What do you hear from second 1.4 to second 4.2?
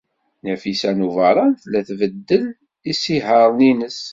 tella tbeṭṭel isihaṛen-nnes.